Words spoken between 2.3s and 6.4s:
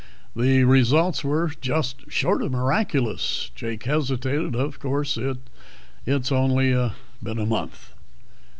of miraculous." Jake hesitated. "Of course, it's